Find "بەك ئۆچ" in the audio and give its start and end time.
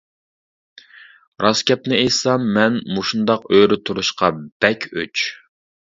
4.65-5.29